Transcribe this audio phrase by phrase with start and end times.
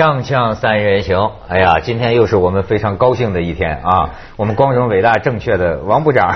[0.00, 4.08] 锵锵三人行，哎呀，今天又是我们非常高兴的一天啊！
[4.36, 6.34] 我们光荣、伟大、正确的王部长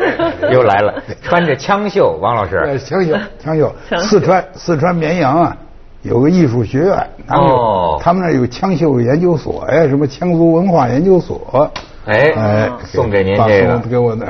[0.52, 2.60] 又来了，穿着枪袖，王老师。
[2.84, 5.56] 枪袖，枪袖，四川四川绵阳啊，
[6.02, 11.72] 有个艺术学院，他们有他们那有枪袖研究所呀，什么羌族文化研究所。
[12.06, 14.26] 哎，哎，送给您这个，给我的，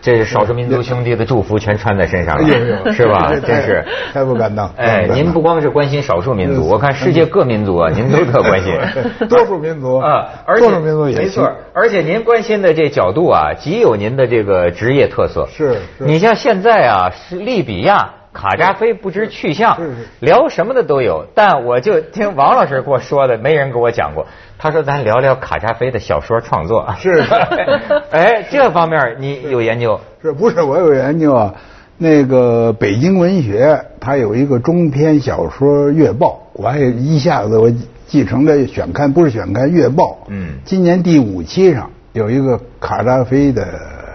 [0.00, 3.32] 这是少数民族兄弟的祝福，全穿在身上了，是吧？
[3.46, 4.70] 真是太不敢当。
[4.76, 8.74] 哎，您不光是关心少数民族，我看世界各民族啊，您都特关心。
[9.28, 10.28] 多数民族啊，
[10.58, 11.52] 多数民族也没错。
[11.74, 15.46] 而且您关心的这角度啊，极有您的这个职业特色。
[15.52, 18.14] 是，你像现在啊，是利比亚。
[18.32, 19.76] 卡扎菲不知去向，
[20.20, 24.26] 聊什么的都有，但我就听王老师给我说的，没人给我讲过。
[24.56, 26.94] 他说咱聊聊卡扎菲的小说创作。
[26.98, 27.24] 是，
[28.12, 29.98] 哎，这方面你有研究？
[30.22, 31.54] 是不是我有研究啊？
[31.98, 37.70] 那个北京文学，它有一个中篇小说月报，我还一下子我
[38.06, 40.18] 继承了选刊，不是选刊月报。
[40.28, 40.54] 嗯。
[40.64, 43.66] 今年第五期上有一个卡扎菲的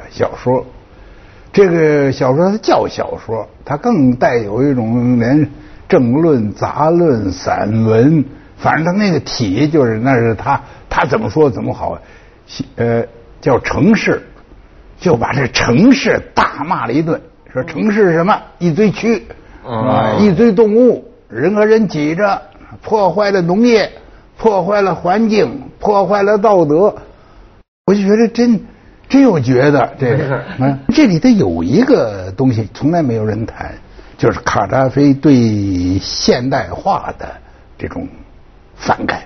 [0.09, 0.66] 小说。
[1.56, 5.50] 这个小说它叫小说，它更带有一种连
[5.88, 8.25] 政论、杂论、散文，
[8.58, 11.98] 反正它那个体就是那是他他怎么说怎么好，
[12.76, 13.06] 呃，
[13.39, 14.22] 叫城市，
[15.00, 17.22] 就把这城市大骂了一顿，
[17.53, 18.38] 说城市是什么？
[18.59, 19.22] 一堆蛆
[19.66, 22.42] 啊，一堆动物，人和人挤着，
[22.81, 23.89] 破坏了农业，
[24.38, 26.94] 破坏了环境，破坏了道德，
[27.86, 28.59] 我就觉得真。
[29.08, 33.73] 真有觉得这个，嗯，这里头有一个东西从来没有人谈，
[34.17, 37.28] 就是卡扎菲对现代化的
[37.78, 38.08] 这种
[38.76, 39.22] 反感，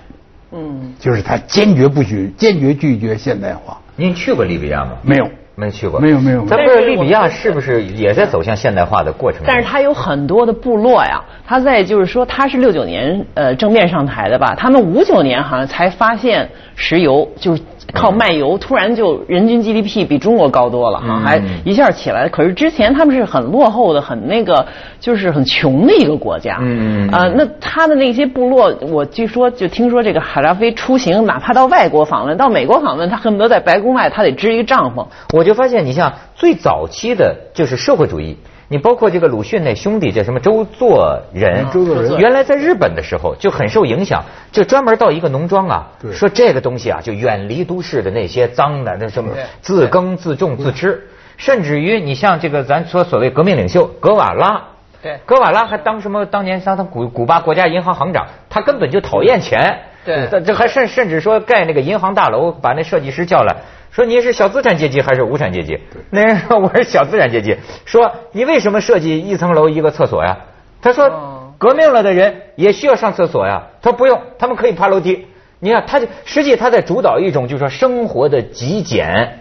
[0.51, 3.79] 嗯，就是他坚决不许、坚决拒绝现代化。
[3.95, 4.93] 您去过利比亚吗？
[5.03, 5.99] 没有，没去过。
[5.99, 6.45] 没有，没有。
[6.45, 9.41] 咱不是利比亚是不是也在走向现代化的过程？
[9.45, 17.61] 但是他有很多的部落呀，他在就是说他是六九年呃正面上台的吧，他们五九年好像才发现石油，就是。
[17.91, 22.29] 靠卖油，突然就人均 GDP 比中国高多了哈，还一下起来。
[22.29, 24.63] 可是之前他们是很落后的，很那个，
[24.99, 26.59] 就是很穷的一个国家。
[26.61, 27.09] 嗯嗯。
[27.09, 35.07] 啊，那他的那些部落，我据说就听说这个海拉菲出行，哪怕到外国访问，到美国访问，他恨不得在白宫外他得支一个帐篷。
[35.33, 38.37] 我就发现，你像最早期的就是社会主义。
[38.71, 41.65] 你包括这个鲁迅那兄弟叫什么周作人？
[41.73, 51.07] 周作人原来在日本的时候就很受影响，就专门到一个农庄啊，说这个东西啊就远离都市的那些脏的那什么，自耕自种自吃，
[51.37, 54.61] 甚至于你像这个咱说所谓革命领袖格瓦拉，
[55.01, 63.55] 对，格瓦拉还当什么当年当他古古巴国家银行行长，他根本就讨厌钱，对，这还甚甚至说盖那个银行大楼，把那设计师叫来。
[63.91, 65.79] 说你是小资产阶级还是无产阶级？
[66.09, 67.57] 那人说我是小资产阶级。
[67.85, 70.37] 说你为什么设计一层楼一个厕所呀？
[70.81, 73.63] 他说革命了的人也需要上厕所呀。
[73.81, 75.25] 他说不用，他们可以爬楼梯。
[75.59, 79.39] 你看，他就实际他在主导一种就是说生活的极简、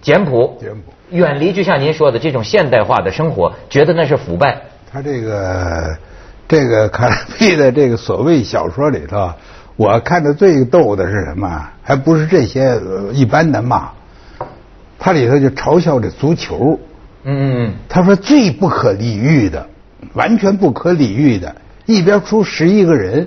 [0.00, 4.60] 简朴、简朴，远离就像您说的这种现代化的生活，觉得那是腐败。
[4.90, 5.96] 他这个
[6.48, 9.30] 这个卡拉 菲的这个所谓小说里头。
[9.80, 11.70] 我看的最逗的是什么？
[11.82, 12.78] 还不是这些
[13.14, 13.88] 一般的骂，
[14.98, 16.78] 他里头就嘲笑这足球。
[17.24, 19.66] 嗯，他说最不可理喻的，
[20.12, 23.26] 完全不可理喻的，一边出十一个人，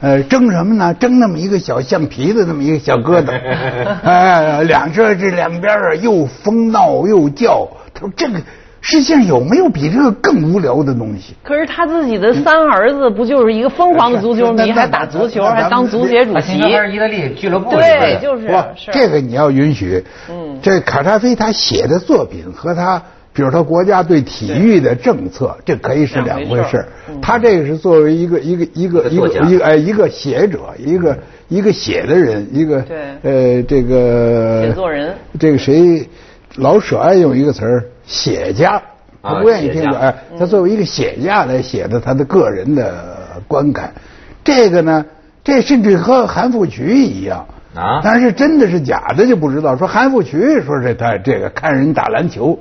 [0.00, 0.94] 呃，争什么呢？
[0.94, 3.38] 争那么一个小橡皮的那么一个小疙瘩。
[4.02, 7.68] 哎，两这这两边啊，又疯闹又叫。
[7.92, 8.40] 他说这个。
[8.84, 11.34] 世界上有没有比这个更无聊的东西？
[11.44, 16.60] 可是他自己的三儿子不就是一个疯狂的足球迷，还打足球，还当足协主席？
[16.60, 18.50] 他是意大利俱乐部对，就是。
[18.92, 20.04] 这个你要允许。
[20.28, 20.58] 嗯。
[20.60, 23.00] 这卡扎菲他写的作品和他，
[23.32, 26.84] 比如他国家对体育的政策，这可以是两回事。
[27.22, 31.16] 他这个是作为一个一个一个一个一个哎一个写者，一个
[31.46, 32.84] 一个写的人，一个
[33.22, 35.14] 呃这个写作人。
[35.38, 36.08] 这个谁？
[36.56, 37.84] 老舍爱用一个词儿。
[38.04, 38.82] 写家，
[39.22, 39.96] 他不愿意听的。
[39.96, 43.16] 哎，他作为一个写家来写的他的个人的
[43.46, 43.92] 观感，
[44.42, 45.06] 这个呢，
[45.44, 47.46] 这甚至和韩复渠一样
[47.76, 48.00] 啊。
[48.02, 49.76] 但是真的是假的就不知道。
[49.76, 52.58] 说韩复渠说这他这个看人打篮球，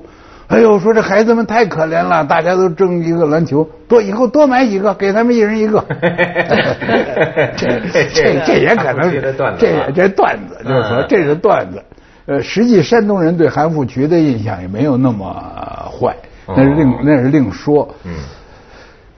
[0.47, 5.83] 哎呦，说这孩子们太可怜了，大家都争一个篮球，多以后多买几个，给他们一人一个。
[7.57, 7.81] 这
[8.13, 9.11] 这这也可能，
[9.57, 11.81] 这这段子就是说这是段子。
[12.27, 15.25] 呃，实际山东人对韩复渠的印象也没有那么
[15.91, 16.15] 坏，
[16.47, 17.87] 那是另那是另说。
[18.03, 18.13] 嗯，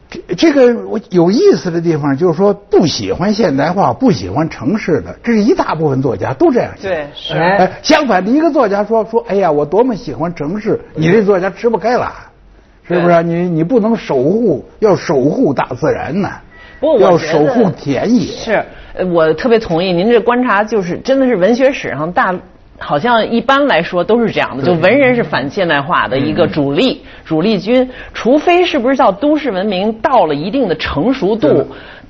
[0.10, 6.90] 这这个我有意思的地方就是说，不喜欢现代化、不喜欢城市的，这是一大部分作家都这样想。
[6.90, 7.34] 对，是。
[7.34, 12.10] 哎，相反的一个作家说说，哎呀，我多么喜欢城市，你这作家吃不开了，
[12.88, 13.22] 是不是？
[13.24, 16.30] 你你不能守护，要守护大自然呢。
[16.80, 18.28] 不，要守护田野。
[18.28, 18.64] 是。
[18.96, 22.34] 呃我特别同意您这观察，就是真的是文学史上大。
[22.80, 31.68] 好像一般来说都是这样的，就文人是反现代化的一个主力主力军，除非是不是到都市文明到了一定的成熟度，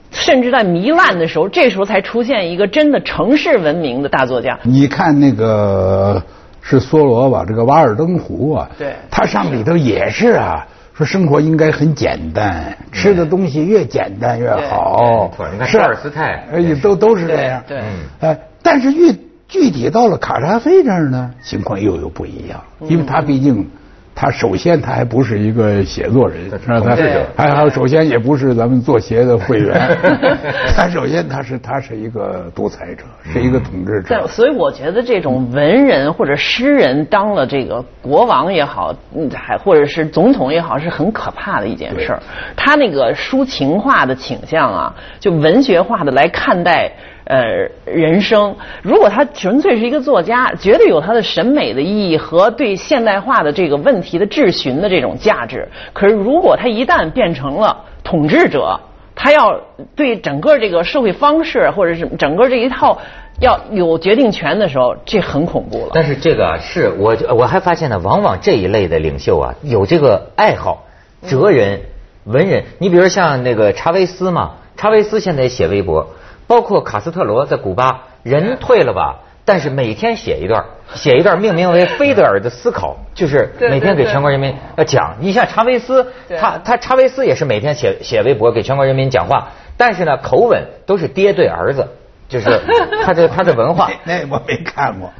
[0.09, 4.57] 甚至在糜烂的时候，这时候才出现一个真的城市文明的大作家。
[4.63, 6.23] 你看那个
[6.61, 15.29] 是梭罗吧，这个《瓦尔登湖》啊，对，他上里头也是啊，说生活应该很简单，吃的东西越简单越好。
[15.51, 17.61] 你看托尔斯泰，哎，都都是这样。
[17.67, 17.79] 对，
[18.21, 19.12] 哎，但是越。
[19.53, 23.69] 具体到了卡扎菲这儿呢，情况又有不一样，因为他毕竟，
[24.15, 26.97] 他首先他还不是一个写作人，是吧？
[27.35, 29.95] 还还有首先也不是咱们作协的会员，
[30.75, 34.25] 他首先他是他是一个独裁者，是一个统治者。
[34.27, 38.95] 所以我觉得这种文人或者诗人当了这个国王也好，
[39.35, 42.19] 还或者是总统也好，是很可怕的一件事儿。
[42.55, 46.91] 他那个抒情化的倾向啊，就文学化的来看待。
[47.25, 55.69] 呃，人生，如果他纯粹是一个作家，绝对有他的审美的意义和对现代化的这个问题的质询的这种价值。
[55.93, 58.77] 可是，如果他一旦变成了统治者，
[59.15, 59.61] 他要
[59.95, 62.99] 对整个这个社会方式或者是整个这一套
[63.39, 65.91] 要有决定权的时候，这很恐怖了。
[65.93, 70.87] 但是这个是我我还发现呢，往往这一类的领袖啊，有这个爱好，
[71.25, 71.83] 哲人、
[72.25, 72.65] 文人。
[72.79, 76.09] 你比如像那个查韦斯嘛，查韦斯现在写微博。
[76.47, 85.15] 包括卡斯特罗在古巴，人退了吧，但是每天写一段，写一段命名为《菲德尔的思考》，就是每天给全国人民呃讲。
[85.19, 86.07] 你像查韦斯，
[86.39, 91.87] 他他查韦斯也是每天写写微博给全国人民讲话，但是呢口吻都是爹对儿子，
[92.29, 92.61] 就是
[93.03, 93.89] 他的他的文化。
[94.03, 95.11] 那我没看过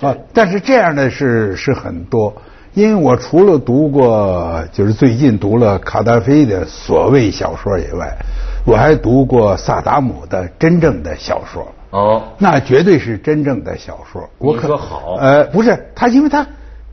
[0.00, 2.34] 啊，但是这样的是是很多，
[2.74, 8.16] 因为我除了读过，就是最近读了卡达菲的所谓小说以外。
[8.64, 14.28] 我还读过萨达姆的真正的小说哦，那绝对是真正的小说。
[14.38, 15.16] 我可好？
[15.18, 16.46] 呃，不是他，因为他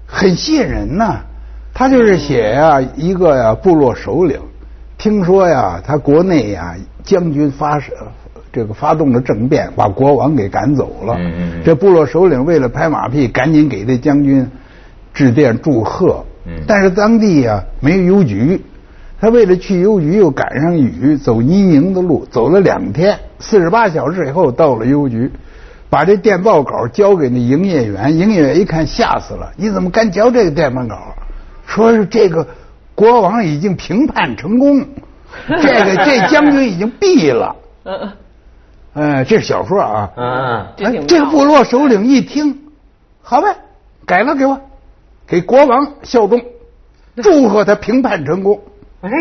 [0.06, 1.20] 很吸引人呐。
[1.74, 4.40] 他就是写呀一个呀部落首领，
[4.98, 7.92] 听说呀他国内呀将军发射
[8.52, 11.16] 这个发动了政变，把国王给赶走了。
[11.20, 11.62] 嗯嗯。
[11.64, 14.50] 这部落首领为了拍马屁，赶紧给这将军
[15.14, 16.26] 致电祝贺。
[16.48, 16.64] 嗯。
[16.66, 18.60] 但是当地呀没有邮局。
[19.20, 25.32] 他为了去邮局，又赶上雨，走泥泞的路，走了两天，四十八小时以后到了邮局，
[25.90, 31.16] 把这电报稿交给那营业员，营业员一看吓死了，你怎么敢交这个电报稿？
[31.66, 32.48] 说是这个
[32.94, 34.86] 国王已经评判成功，
[35.62, 37.56] 这个这将军已经毙了。
[37.86, 38.00] 嗯
[38.94, 40.12] 嗯，哎，这是小说啊。
[40.16, 42.56] 嗯嗯，这个部落首领一听，
[43.22, 43.48] 好呗，
[44.06, 44.60] 改了给我，
[45.26, 46.40] 给国王效忠，
[47.16, 48.62] 祝贺他评判成功。
[49.02, 49.12] 哎，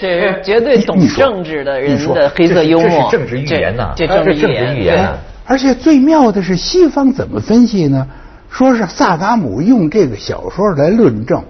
[0.00, 4.32] 这是绝对懂政治的人的黑色幽默，这是政治预言呐，这政治
[4.74, 5.06] 预言。
[5.44, 8.06] 而且最妙的是，西方怎么分析呢？
[8.48, 11.44] 说是萨达姆用这个小说来论证，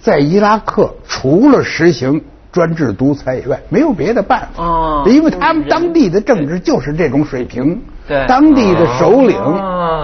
[0.00, 2.18] 在伊拉克除了实行
[2.50, 4.64] 专制独裁以外，没有别的办法。
[4.64, 7.78] 哦，因为他们当地的政治就是这种水平。
[8.08, 9.36] 对，当地的首领，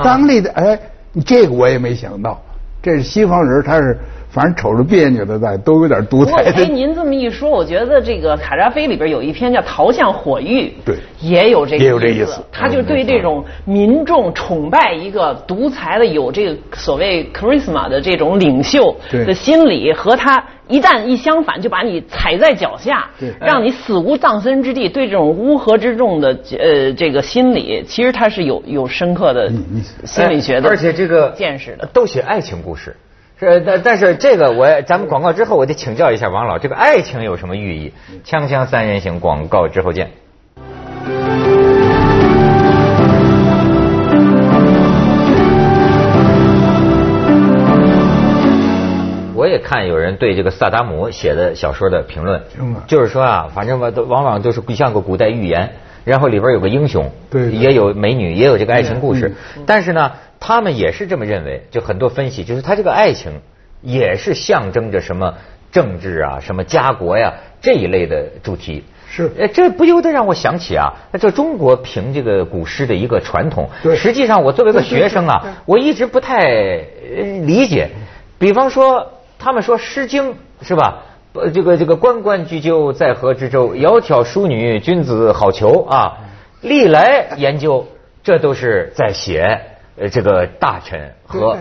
[0.05, 0.79] 当地的哎，
[1.25, 2.39] 这个我也没想到，
[2.83, 3.99] 这是西方人，他是。
[4.33, 6.43] 反正瞅着别扭的在，都有点独裁。
[6.43, 12.41] 哎，您这么一说，我觉得这个卡扎菲里边有一篇叫《逃向火域》，对，也有这也有这意思。
[12.51, 24.89] 他就对这种民众崇拜一个独裁的、有这个所谓 charisma 的这种领袖的心理，和他一旦一相反，就把你踩在脚下，让你死无葬身之地。
[24.89, 29.53] 对这种乌合之众的呃这个心理，其实他是有有深刻的
[30.05, 32.97] 心理学的，而且这个见识的，都写爱情故事。
[33.41, 37.93] 呃，但但是这个我咱们广告之后，我得请教一下王老，这个爱情有什么寓意？
[38.25, 40.11] 锵锵三人行，广告之后见。
[49.35, 52.43] 我也看有人对这个萨达姆写的小说的评论，
[52.87, 55.73] 就是说啊，反正吧，都往往都是像个古代寓言，
[56.05, 59.35] 然后里边有个英雄，对，也有美女，也有这个爱情故事，
[59.67, 60.13] 但是呢。
[60.45, 63.31] 他们也是这么认为，就很多分析，就是他这个爱情
[63.81, 65.35] 也是象征着什么
[65.71, 68.83] 政治啊、什么家国呀这一类的主题。
[69.09, 73.71] 是，呃，这不由得让我想起啊，这中国评这个古诗的一个传统。
[73.85, 73.95] 对。
[73.95, 76.45] 实际上，我作为一个学生啊，我一直不太
[77.45, 77.91] 理解。
[78.37, 80.31] 比方说，他们说《诗经》
[80.63, 81.05] 是吧？
[81.35, 86.19] 呃，这个这个“关关雎鸠，在河之洲，窈窕淑女，君子好逑”啊，
[86.61, 87.87] 历来研究，
[88.23, 89.61] 这都是在写。
[89.95, 91.59] 呃，这个大臣和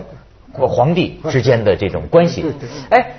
[0.53, 2.45] 和皇帝之间的这种关系，
[2.89, 3.11] 哎，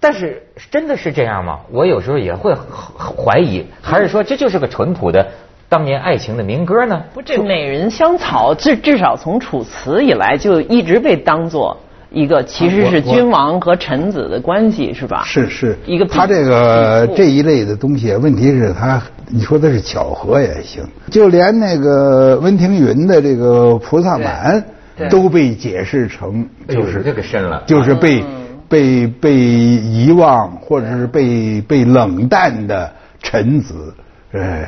[0.00, 1.60] 但是真的是这样吗？
[1.70, 5.28] 我有时候也会怀疑，还是说这就是个淳朴的？
[5.68, 7.04] 当年爱情的民歌呢？
[7.12, 11.78] 不，这美人香草至至少从楚辞以来就一直被当做
[12.14, 15.22] 一个其实是君王和臣子的关系，是吧？
[15.24, 15.76] 是是。
[15.84, 24.64] 一个他这个这一类的东西，问题是他你说的是巧合也行，就连那个温庭筠的这个菩萨蛮
[25.10, 28.24] 都被解释成就是这个深了，就是被。
[28.66, 32.90] 被被遗忘或者是被被冷淡的
[33.22, 33.94] 臣子，
[34.32, 34.66] 呃，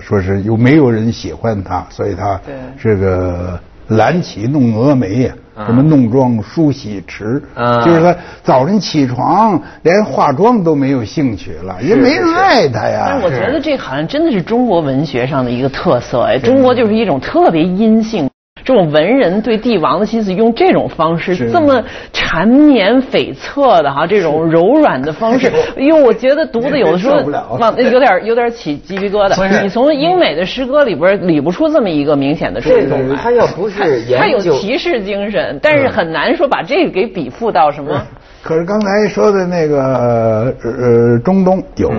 [0.00, 2.40] 说是又没有人喜欢他，所以他
[2.80, 3.58] 这个
[3.88, 7.40] 懒起弄蛾眉呀，什么弄妆梳洗迟，
[7.84, 13.06] 就是他早晨起床连化妆都没有兴趣了，也没人爱他呀。
[13.08, 18.28] 但是我觉得这好像真的是中国文学上的一个特色哎，中国就是一种特别阴性。
[18.64, 27.16] 这种文人对帝王的心思，用这种方式这么缠绵悱恻的哈，这种柔软的方式，哎呦， 我觉得读的有的时候
[27.58, 29.62] 往有点有点起鸡皮疙瘩。
[29.62, 33.16] 你从英美的诗歌里边理不出这么一个明显的这种来。
[33.16, 38.02] 他要不是他有骑士精神，但是很难说把这个给比附到什么。
[38.42, 41.92] 可是刚才说的那个呃中东有，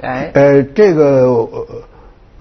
[0.00, 1.28] 哎，呃这个。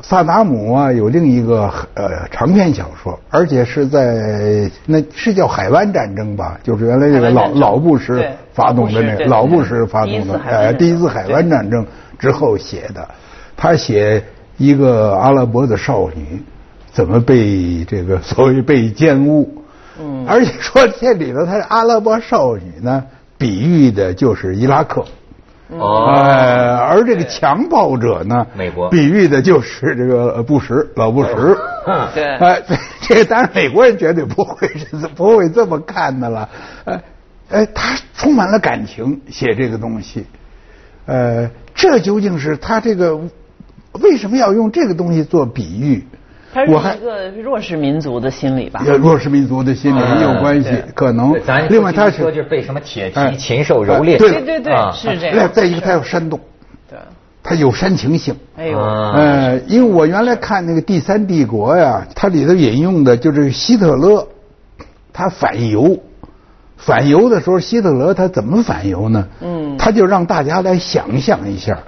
[0.05, 6.59] 萨达姆啊，有另一个呃长篇小说，而且是在那是叫海湾战争吧？
[6.61, 11.87] 就是原来这个老老布什发动的那个老布什发动的呃第一次海湾战争
[12.19, 13.07] 之后写的。
[13.55, 14.21] 他写
[14.57, 16.43] 一个阿拉伯的少女
[16.91, 19.63] 怎么被这个所谓被奸污，
[19.97, 23.03] 嗯，而且说这里头他是阿拉伯少女呢，
[23.37, 25.05] 比喻的就是伊拉克。
[25.79, 26.05] 哦，
[26.89, 31.57] 而这个强暴者呢，美国比喻的就是这个布什 老布什。
[32.13, 32.61] 对，哎，
[33.01, 34.67] 这当然美国人绝对不会
[35.15, 36.49] 不会这么看的了。
[36.85, 37.01] 哎，
[37.49, 40.25] 哎，他充满了感情写这个东西。
[41.05, 43.19] 呃，这究竟是他这个
[44.01, 46.07] 为什么要用这个东西做比喻？
[46.53, 48.83] 它是一个弱势民族的心理吧？
[48.85, 51.33] 弱势民族的心理也有关系，可能。
[51.69, 54.17] 另外，他说就是被什么铁蹄禽兽蹂躏。
[54.17, 55.49] 对对对，是这样。
[55.51, 56.39] 再一个，他要煽动。
[56.87, 56.99] 对。
[57.41, 58.35] 他有煽情性。
[58.55, 58.79] 哎呦。
[58.79, 64.27] 呃，因为我原来看那个《第三帝国》呀，它里头引用的就是希特勒，
[65.11, 65.97] 他反犹，
[66.77, 69.27] 反犹的时候，希特勒他怎么反犹呢？
[69.41, 69.75] 嗯。
[69.77, 71.79] 他就让大家来想象一下，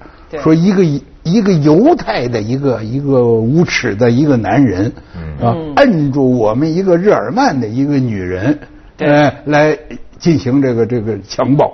[0.42, 0.84] 说一个
[1.26, 1.42] 一。
[1.42, 4.92] 个犹太的一个一个无耻的一个男人，
[5.40, 8.58] 啊，摁住我们一个日耳曼的一个女人，
[8.98, 9.78] 呃，来
[10.18, 11.72] 进行这个这个强暴。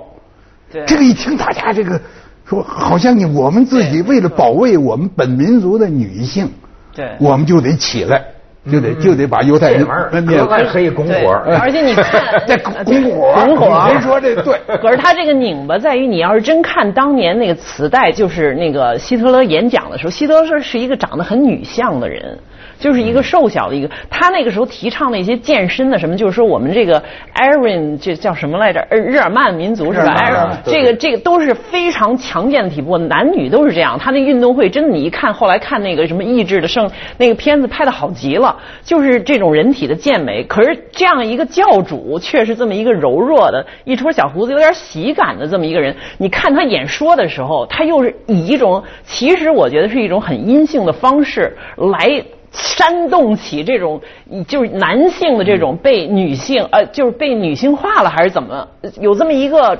[0.86, 1.98] 这个一听，大家这个
[2.44, 6.50] 说，好像你我们自己为了保卫我们本民族的女性，
[6.94, 8.22] 对，我们就得起来。
[8.70, 9.84] 就得就得把犹太人
[10.24, 10.38] 灭，
[10.70, 12.72] 可以拱火，而且你看， 在拱
[13.10, 14.54] 火，拱火，您说这对。
[14.78, 22.38] 可是他这个拧巴在于，你要是真看当年那个磁带，就是那个希特勒演讲的时候，希特勒是一个长得很女相的人。
[22.78, 27.00] 就是一个瘦小的一个，他那个时候提倡的一些健身的什么，就是说我们这个
[27.32, 28.84] Aryan 这叫什么来着？
[28.90, 30.58] 日耳曼民族是吧？
[30.64, 33.96] 这个这个都是非常强健的体魄，男女都是这样。
[33.96, 38.51] 他那运动会真的，你一看后来看那个什么意志的胜那个片子拍的好极了，
[38.84, 40.44] 就是这种人体的健美。
[40.44, 45.94] 可是这样一个教主，却是这么一个柔弱的一撮小胡子有点喜感的这么一个人。
[46.18, 52.22] 你看他演说的时候，他又是以一种其实我觉得是一种很阴性的方式来。
[52.54, 53.98] 煽动起这种
[54.46, 58.68] 就是男性的这种被女性呃就是被女性化了还是怎么
[59.00, 59.78] 有这么一个。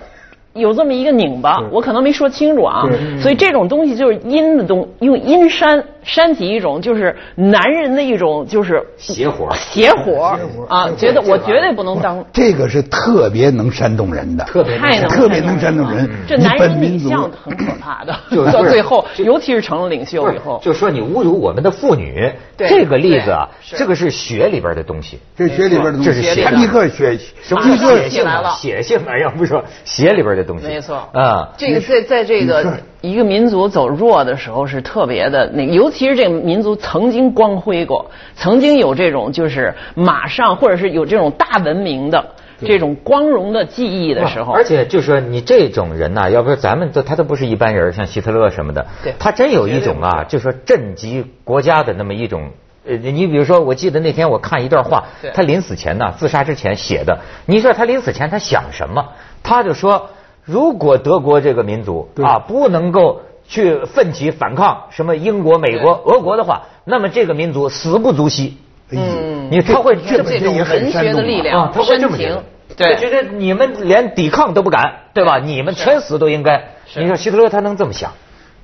[0.54, 2.82] 有这么一个拧巴，我可能没说清楚啊，
[3.20, 10.36] 所以这种东西就是阴的东，用阴煽煽起一种就是男人的一种就是邪火，邪火
[10.68, 12.22] 啊，觉得我绝对不能当。
[12.34, 16.06] 这个是特别能煽动人的，特别太能特别能煽动人。
[16.28, 18.14] 这男人女相很可怕的，
[18.52, 28.50] 到最后，尤其是成了领袖以后，就说你侮辱我们的妇女，这个例子啊，这个是血里边的东西，这血里边的东西，这是血，立刻血，什么血性了？
[28.60, 30.41] 血性啊，要不说血里边的。
[30.44, 30.66] 东西。
[30.66, 31.08] 没错。
[31.12, 42.24] 啊，这个在在这个一个民族走弱的时候是特别的那，尤其是这个民族曾经光辉过，曾经有这种就是马上或者是有这种大文明的
[42.60, 49.14] 这种光荣的记忆的时候，而且就是说你这种人呐，要不是咱们都他都不是一般人，像希特勒什么的，对。
[49.18, 52.50] 他真有一种啊，就说震及国家的那么一种
[52.86, 59.08] 呃，你比如说，我记得那天我看一段话，他临死前呢，自杀之前写的，你说他临死前他想什么？
[59.42, 60.10] 他就说。
[60.44, 68.56] 如果德国这个民族啊不能够去奋起反抗什么英国、美国、俄国的话，那么这个民族死不足惜。
[68.90, 72.44] 嗯，你他会这种文学的力量，他会这么觉得，
[72.76, 75.38] 对，觉得你们连抵抗都不敢，对吧？
[75.38, 76.62] 你们全死都应该。
[76.96, 78.12] 你说希特勒他能这么想？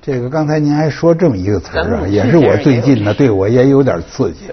[0.01, 4.45] 这个刚才您还说这么一个词儿啊，也是我最近呢对我也有点刺激，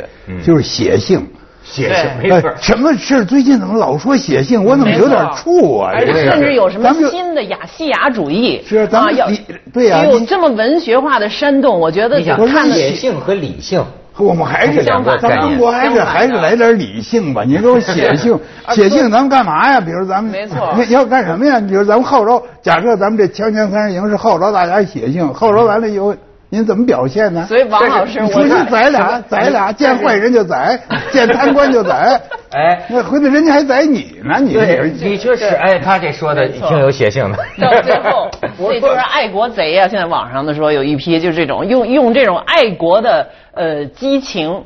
[0.42, 1.26] 就是写性。
[1.68, 2.50] 写信没错。
[2.60, 4.62] 什么事最近怎么老说写信？
[4.62, 5.90] 我怎么有点怵啊？
[5.92, 8.62] 而且甚至有什么新的雅细雅主义？
[8.66, 9.28] 是咱们要
[9.72, 13.84] 对呀，有这么文学化的煽动，我觉得想看写性和理性。
[14.18, 17.42] 我们还是两个，咱中国还是还是来点理性吧。
[17.44, 18.38] 你说写性，
[18.72, 19.78] 写性咱们干嘛呀？
[19.78, 21.60] 比如咱们没错，要干什么呀？
[21.60, 26.14] 比如咱们号召，假设咱们这锵锵三人行是号召大家写性，号召完了以后。
[26.56, 27.44] 您怎么表现呢？
[27.46, 30.80] 所以王老师，我是宰俩，宰俩，见坏人就宰，
[31.12, 32.18] 见贪官就宰。
[32.56, 34.56] 哎，那回头人家还宰你呢，你
[35.02, 37.36] 你确实，哎，他这说的挺有血性的。
[37.60, 39.88] 到最后， 这就是爱国贼啊！
[39.88, 44.64] 现在网上的说有一批就是这种用用这种爱国的呃激情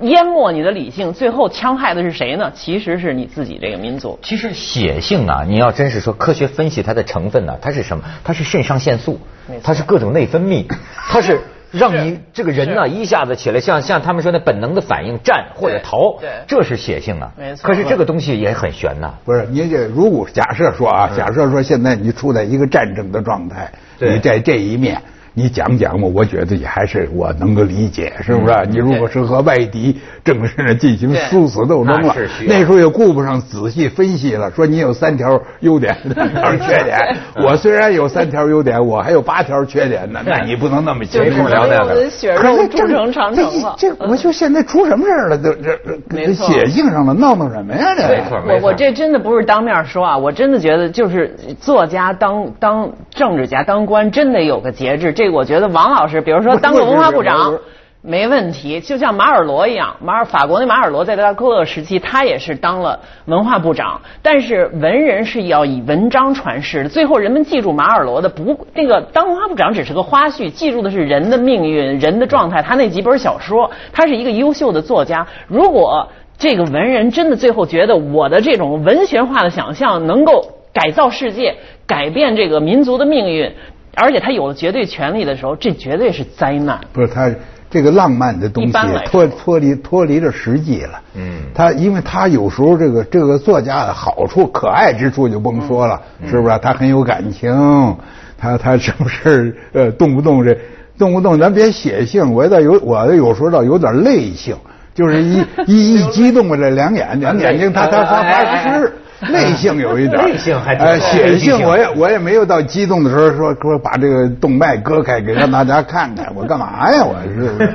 [0.00, 2.50] 淹没你的理性，最后戕害的是谁呢？
[2.54, 4.18] 其实是你自己这个民族。
[4.22, 8.04] 其实血性啊，你要真是说科学分析它的成分呢，它是什么？
[8.24, 9.20] 它是肾上腺素，
[9.62, 10.64] 它是各种内分泌。
[10.96, 11.40] 它是
[11.72, 17.32] 让你这个人呢一下子起来，像像他们说那本能的反应，战或者逃，这是血性啊。
[17.36, 17.66] 没错。
[17.66, 19.14] 可是这个东西也很悬呐。
[19.24, 25.00] 不是，你这如果假设说啊，假设说现在你处在一个战争的状态，你在这一面。
[25.34, 28.54] 你讲讲嘛，我觉得也还是我能够理解，是不是？
[28.70, 32.14] 你如果是和外敌正式进行殊死斗争了，
[32.46, 36.98] 那时候也顾不上仔细分析了，说你有三条优点，三条缺点。
[37.42, 40.20] 我虽然有三条优点，我还有八条缺点呢。
[40.24, 42.10] 那你不能那么轻松聊那个。
[42.10, 43.74] 血肉铸成长城了。
[43.78, 45.38] 这我就现在出什么事了？
[45.38, 45.78] 这这
[46.10, 47.94] 这血性上了，闹闹什么呀？
[47.96, 55.12] 这没错，我我这真的不是当面说啊，我真的觉得就是作家当当政治家当官真得有个节制。
[55.12, 56.06] 这个我觉得王老。
[56.06, 57.58] 师，比如说当个文化部长
[58.02, 64.00] 没问题，就像马尔罗一样，马尔法国的马尔罗在他克勒时期，他也是当了文化部长。
[64.20, 72.60] 但是文人是要以文章传世的，最后人们记住马尔罗的不那个当文化部长只是个花絮，记住的是人的命运、人的状态。
[72.60, 75.26] 他那几本小说，他是一个优秀的作家。
[75.46, 81.54] 如果这个文人真的最后觉得我的这种文学化的想象能够改造世界、
[81.86, 83.54] 改变这个民族的命运。
[83.94, 86.80] 而且他有了绝对权力的时候，这绝对是灾难。
[86.92, 87.30] 不是他
[87.70, 88.72] 这个浪漫的东西
[89.06, 91.00] 脱脱离脱离了实际了。
[91.14, 91.42] 嗯。
[91.54, 96.58] 他因为他有时候这个这个作家的好处可爱之处就甭说了，是不是？
[96.58, 97.96] 他很有感情，
[98.38, 100.56] 他他什么事呃动不动这
[100.98, 104.54] 动不动咱别写性，我倒有我有时候倒有点泪性，
[104.94, 108.92] 就是一 一一激动这两眼两眼睛他他发发湿。
[109.30, 117.04] 内性有一点，内性还呃，血性我也我也没有到激动的时候说说把这个动脉割开给让大家看看， 我干嘛呀？
[117.04, 117.68] 我是不是？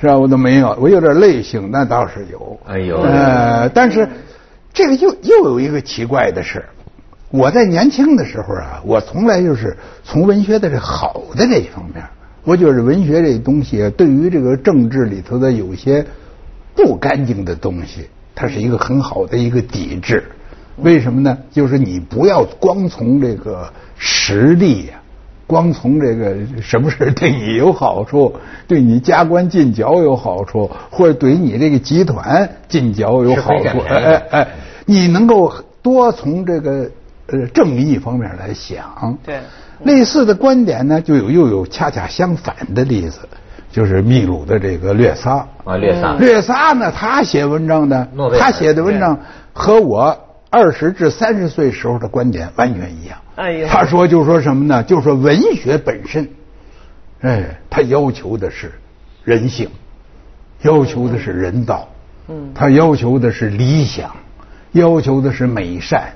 [0.00, 0.16] 是吧？
[0.16, 2.58] 我都没有，我有点内性，那倒是有。
[2.66, 4.08] 哎呦，呃，但是
[4.72, 6.64] 这个又又有一个奇怪的事
[7.30, 12.02] 我在年轻的时候啊，我从来就是从文学的这好的这一方面，
[12.44, 16.06] 我觉得文学这东西对于这个政治里头的有些
[16.74, 20.24] 不干净的东西，它是一个很好的一个抵制。
[20.76, 21.38] 为什么呢？
[21.50, 24.94] 就是你不要光从这个实力呀，
[25.46, 28.34] 光从这个什么事对你有好处，
[28.68, 34.48] 对你加官进爵有好处，或者对你这个集团进爵有好处，哎哎哎，
[34.84, 36.90] 你能够多从这个
[37.28, 39.16] 呃正义方面来想。
[39.24, 39.38] 对，
[39.84, 43.20] 类似的观点呢，就有又有恰恰相反的例子，
[43.72, 45.46] 就是秘鲁的这个略萨。
[45.64, 46.12] 啊，略萨。
[46.16, 48.06] 略萨呢，他写文章呢，
[48.38, 49.18] 他写的文章
[49.54, 50.14] 和我。
[50.50, 53.18] 二十至三十岁时候的观点完全一样。
[53.34, 54.82] 哎呀，他说就说什么呢？
[54.82, 56.28] 就说文学本身，
[57.20, 58.72] 哎，他要求的是
[59.24, 59.68] 人性，
[60.62, 61.88] 要求的是人道，
[62.28, 64.16] 嗯，他要求的是理想，
[64.72, 66.14] 要求的是美善，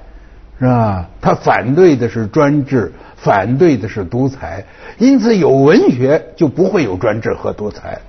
[0.58, 1.08] 是吧？
[1.20, 4.64] 他反对的是专制，反对的是独裁。
[4.98, 8.00] 因此，有文学就不会有专制和独裁。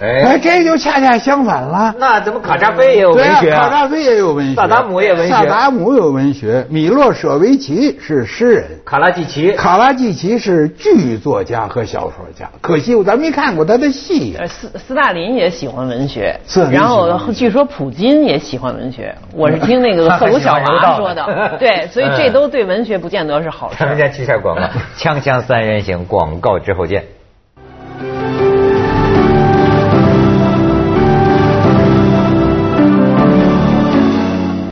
[0.00, 1.94] 哎，这就恰恰相反了。
[1.98, 3.50] 那怎么卡扎菲也有文学？
[3.50, 4.54] 卡扎菲也有文学。
[4.54, 5.34] 萨达姆也文学。
[5.34, 6.66] 萨达姆有文学。
[6.70, 8.64] 米洛舍维奇是诗人。
[8.84, 9.52] 卡拉季奇。
[9.52, 12.48] 卡拉季奇是剧作家和小说家。
[12.62, 14.36] 可惜咱没看过他的戏。
[14.48, 16.34] 斯斯大林也喜欢文学。
[16.46, 16.64] 是。
[16.70, 19.14] 然后据说普京也喜欢文学。
[19.34, 21.56] 我是听那个赫鲁晓娃说的。
[21.60, 23.76] 对，所以这都对文学不见得是好事。
[23.78, 24.62] 他们家去下广告，
[24.96, 27.04] 锵锵三人行广告之后见。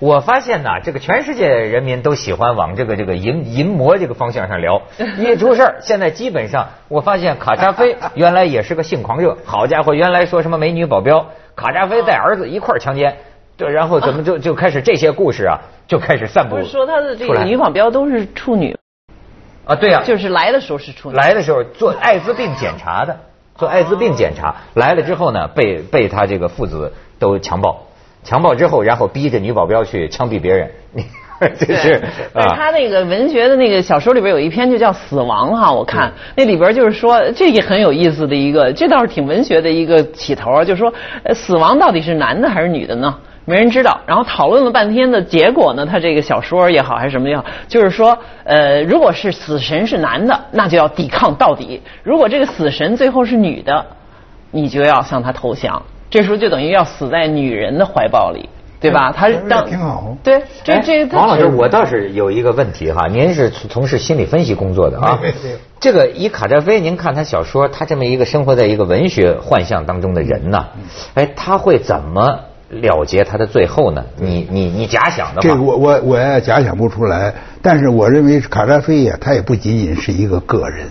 [0.09, 4.81] 我发现呐，这个全世界人民都喜欢往这个这个淫淫魔这个方向上聊。
[5.21, 9.37] 一出事儿，现在基本上我发现卡扎菲 原来也是个性狂热。
[9.45, 13.19] 好家伙，原来说什么美女保镖，卡扎菲带儿子一块儿强奸，
[13.59, 16.65] 对，然后怎么就就开始这些故事啊，就开始散布。
[16.65, 18.75] 说他的这个女保镖都是处女。
[19.67, 23.19] 啊，对呀，就是来的时候是处女，来的时候做艾滋病检查的，
[23.57, 27.88] 做艾滋病检查，来了之后呢，被被他这个父子都强暴，
[28.23, 30.71] 强暴之后，然后逼着女保镖去枪毙别人。
[31.57, 32.03] 这是
[32.35, 40.93] 啊，他那个文学的那个小说里边有一篇就叫《死亡》哈，我看那里边就是说这也很有意思的一个，这倒是挺文学的一个起头，就是说
[41.35, 43.17] 死亡到底是男的还是女的呢？
[43.45, 44.01] 没人知道。
[44.05, 53.87] 然后讨论了半天的结果呢，他这个小说也好还是什么也好，就是说呃，如果是死神是男的，那就要抵抗到底；如果这个死神最后是女的，
[54.51, 55.81] 你就要向他投降。
[56.11, 58.49] 这时候就等于要死在女人的怀抱里。
[58.81, 59.11] 对吧？
[59.11, 60.17] 他当挺好。
[60.23, 65.19] 对，这这王老师，我倒是有一个问题哈，您是从事心理分析工作的啊。
[65.81, 70.65] 这个以卡扎菲，您看他小说，他这么一个生活在一个文学幻象当中的人呢，
[71.15, 72.39] 哎，他会怎么
[72.71, 74.05] 了结他的最后呢？
[74.17, 77.35] 你你你假想的话，这我我我也假想不出来。
[77.61, 80.87] 但是我认为卡扎菲呀，他也不仅仅是一个个人，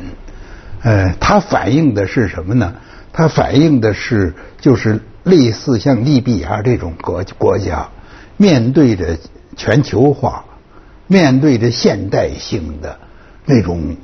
[0.83, 2.73] 呃，他反映的是什么呢？
[3.17, 5.01] 他反映的是就是。
[5.27, 7.89] 类似像利比亚这种国国家，
[8.37, 9.17] 面对着
[9.57, 10.45] 全球化，
[11.05, 12.97] 面对着现代性的
[13.43, 13.97] 那种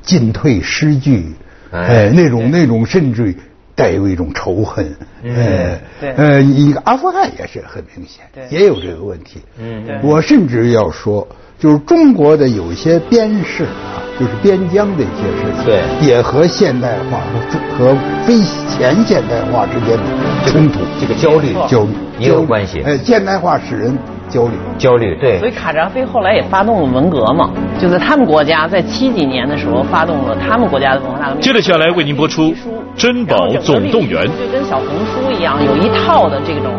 [0.00, 1.34] 进退失据，
[1.70, 3.36] 哎，那种那种甚至
[3.80, 5.80] 带有一种仇恨，哎，
[6.16, 9.40] 呃，一个阿富汗也是很明显，也有这个问题。
[9.58, 11.26] 嗯，我甚至要说，
[11.58, 14.04] 就是中国的有些边事啊。
[14.20, 18.34] 就是边疆的一些事情，对，也和现代化和和非
[18.68, 20.04] 前现代化之间的
[20.44, 22.82] 冲突，这个焦虑焦虑也有关系。
[22.82, 23.96] 哎，现代化使人
[24.30, 25.38] 焦虑，焦虑对。
[25.38, 31.42] 所以卡扎菲后来也发动了文革嘛，就在他们国家在七几年的时候发动了他们国家的文化大革命。
[31.42, 32.44] 接着下来为您播出
[32.96, 36.72] 《珍宝总动员》，就跟小红书一样，有一套的这种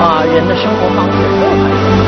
[0.00, 2.01] 啊人的生活方式。